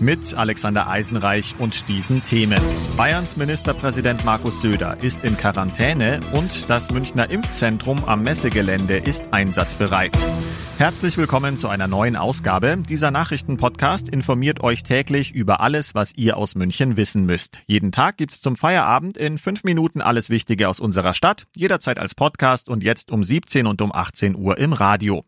[0.00, 2.60] mit Alexander Eisenreich und diesen Themen.
[2.96, 10.12] Bayerns Ministerpräsident Markus Söder ist in Quarantäne und das Münchner Impfzentrum am Messegelände ist einsatzbereit.
[10.78, 12.78] Herzlich willkommen zu einer neuen Ausgabe.
[12.88, 17.60] Dieser Nachrichtenpodcast informiert euch täglich über alles, was ihr aus München wissen müsst.
[17.66, 22.14] Jeden Tag gibt's zum Feierabend in fünf Minuten alles Wichtige aus unserer Stadt, jederzeit als
[22.14, 25.24] Podcast und jetzt um 17 und um 18 Uhr im Radio.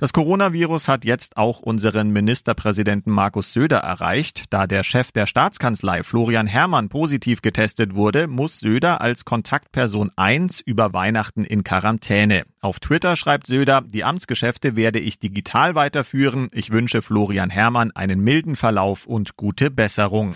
[0.00, 4.44] Das Coronavirus hat jetzt auch unseren Ministerpräsidenten Markus Söder erreicht.
[4.48, 10.60] Da der Chef der Staatskanzlei Florian Herrmann positiv getestet wurde, muss Söder als Kontaktperson 1
[10.60, 12.44] über Weihnachten in Quarantäne.
[12.62, 16.48] Auf Twitter schreibt Söder, die Amtsgeschäfte werde ich digital weiterführen.
[16.52, 20.34] Ich wünsche Florian Herrmann einen milden Verlauf und gute Besserung.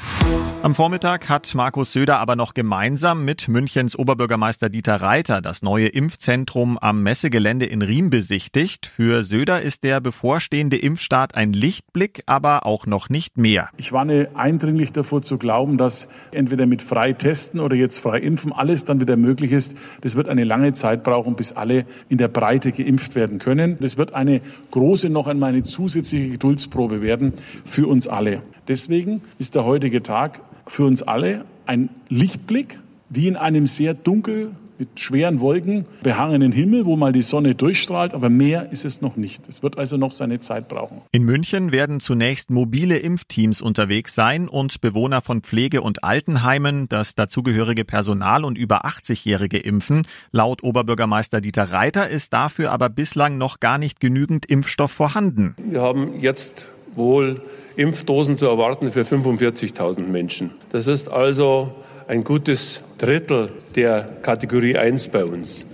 [0.63, 5.89] Am Vormittag hat Markus Söder aber noch gemeinsam mit Münchens Oberbürgermeister Dieter Reiter das neue
[5.89, 8.87] Impfzentrum am Messegelände in Riem besichtigt.
[8.87, 13.71] Für Söder ist der bevorstehende Impfstart ein Lichtblick, aber auch noch nicht mehr.
[13.77, 18.53] Ich warne eindringlich davor zu glauben, dass entweder mit frei testen oder jetzt frei impfen
[18.53, 19.77] alles dann wieder möglich ist.
[20.03, 23.79] Das wird eine lange Zeit brauchen, bis alle in der Breite geimpft werden können.
[23.81, 27.33] Das wird eine große, noch einmal eine zusätzliche Geduldsprobe werden
[27.65, 28.43] für uns alle.
[28.69, 34.53] Deswegen ist der heutige Tag für uns alle ein Lichtblick, wie in einem sehr dunkel
[34.79, 39.17] mit schweren Wolken behangenen Himmel, wo mal die Sonne durchstrahlt, aber mehr ist es noch
[39.17, 39.49] nicht.
[39.49, 41.03] Es wird also noch seine Zeit brauchen.
[41.13, 47.15] In München werden zunächst mobile Impfteams unterwegs sein und Bewohner von Pflege- und Altenheimen, das
[47.15, 50.03] dazugehörige Personal und über 80-Jährige impfen.
[50.33, 55.55] Laut Oberbürgermeister Dieter Reiter ist dafür aber bislang noch gar nicht genügend Impfstoff vorhanden.
[55.59, 57.43] Wir haben jetzt wohl
[57.77, 60.51] Impfdosen zu erwarten für 45.000 Menschen.
[60.71, 61.75] Das ist also
[62.07, 65.65] ein gutes Drittel der Kategorie 1 bei uns.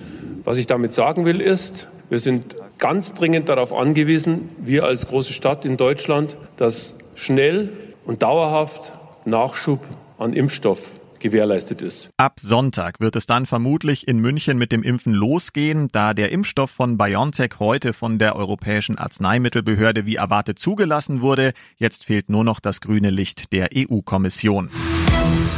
[0.44, 5.32] Was ich damit sagen will, ist, wir sind ganz dringend darauf angewiesen, wir als große
[5.32, 7.70] Stadt in Deutschland, dass schnell
[8.04, 9.80] und dauerhaft Nachschub
[10.18, 10.80] an Impfstoff
[11.20, 12.08] gewährleistet ist.
[12.16, 16.70] Ab Sonntag wird es dann vermutlich in München mit dem Impfen losgehen, da der Impfstoff
[16.70, 21.52] von BioNTech heute von der Europäischen Arzneimittelbehörde wie erwartet zugelassen wurde.
[21.76, 24.70] Jetzt fehlt nur noch das grüne Licht der EU-Kommission.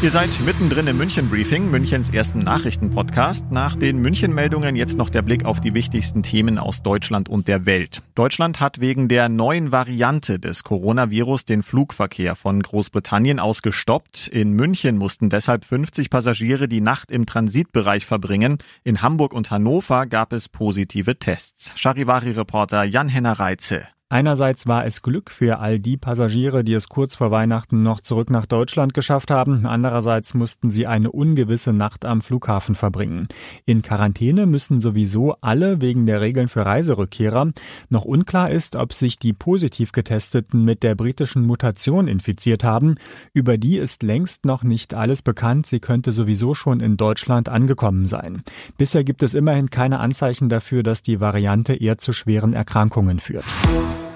[0.03, 3.53] Ihr seid mittendrin im München Briefing, Münchens ersten Nachrichtenpodcast.
[3.53, 7.67] Nach den München-Meldungen jetzt noch der Blick auf die wichtigsten Themen aus Deutschland und der
[7.67, 8.03] Welt.
[8.17, 14.27] Deutschland hat wegen der neuen Variante des Coronavirus den Flugverkehr von Großbritannien aus gestoppt.
[14.27, 18.59] In München mussten deshalb 50 Passagiere die Nacht im Transitbereich verbringen.
[18.83, 21.73] In Hamburg und Hannover gab es positive Tests.
[21.77, 23.87] Charivari-Reporter Jan-Henner Reitze.
[24.13, 28.29] Einerseits war es Glück für all die Passagiere, die es kurz vor Weihnachten noch zurück
[28.29, 29.65] nach Deutschland geschafft haben.
[29.65, 33.29] Andererseits mussten sie eine ungewisse Nacht am Flughafen verbringen.
[33.65, 37.53] In Quarantäne müssen sowieso alle wegen der Regeln für Reiserückkehrer.
[37.89, 42.97] Noch unklar ist, ob sich die positiv getesteten mit der britischen Mutation infiziert haben.
[43.33, 45.65] Über die ist längst noch nicht alles bekannt.
[45.65, 48.43] Sie könnte sowieso schon in Deutschland angekommen sein.
[48.77, 53.47] Bisher gibt es immerhin keine Anzeichen dafür, dass die Variante eher zu schweren Erkrankungen führt.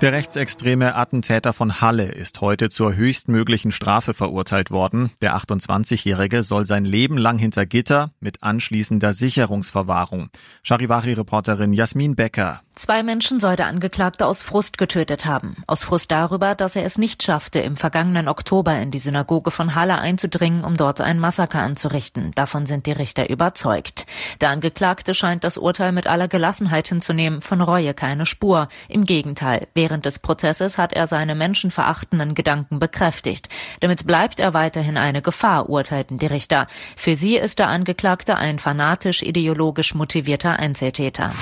[0.02, 5.10] Der rechtsextreme Attentäter von Halle ist heute zur höchstmöglichen Strafe verurteilt worden.
[5.22, 10.28] Der 28-Jährige soll sein Leben lang hinter Gitter mit anschließender Sicherungsverwahrung.
[10.64, 12.60] Charivari-Reporterin Jasmin Becker.
[12.78, 15.56] Zwei Menschen soll der Angeklagte aus Frust getötet haben.
[15.66, 19.74] Aus Frust darüber, dass er es nicht schaffte, im vergangenen Oktober in die Synagoge von
[19.74, 22.32] Halle einzudringen, um dort ein Massaker anzurichten.
[22.34, 24.04] Davon sind die Richter überzeugt.
[24.42, 28.68] Der Angeklagte scheint das Urteil mit aller Gelassenheit hinzunehmen, von Reue keine Spur.
[28.90, 33.48] Im Gegenteil, während des Prozesses hat er seine menschenverachtenden Gedanken bekräftigt.
[33.80, 36.66] Damit bleibt er weiterhin eine Gefahr, urteilten die Richter.
[36.94, 41.32] Für sie ist der Angeklagte ein fanatisch ideologisch motivierter Einzeltäter.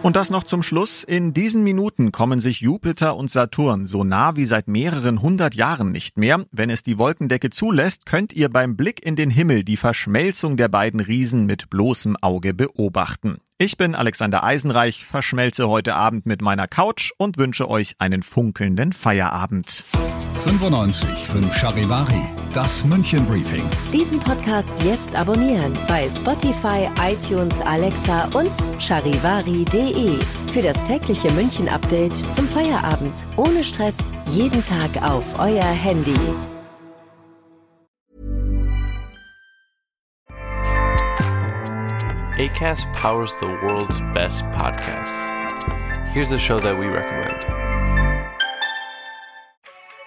[0.00, 1.02] Und das noch zum Schluss.
[1.02, 5.90] In diesen Minuten kommen sich Jupiter und Saturn so nah wie seit mehreren hundert Jahren
[5.90, 6.46] nicht mehr.
[6.52, 10.68] Wenn es die Wolkendecke zulässt, könnt ihr beim Blick in den Himmel die Verschmelzung der
[10.68, 13.38] beiden Riesen mit bloßem Auge beobachten.
[13.58, 18.92] Ich bin Alexander Eisenreich, verschmelze heute Abend mit meiner Couch und wünsche euch einen funkelnden
[18.92, 19.84] Feierabend.
[20.38, 22.22] 95 5 Charivari,
[22.54, 23.64] das München Briefing.
[23.92, 30.18] Diesen Podcast jetzt abonnieren bei Spotify, iTunes, Alexa und charivari.de.
[30.52, 33.14] Für das tägliche München Update zum Feierabend.
[33.36, 33.96] Ohne Stress,
[34.30, 36.14] jeden Tag auf euer Handy.
[42.38, 45.26] ACAS powers the world's best podcasts.
[46.12, 47.67] Here's a show that we recommend.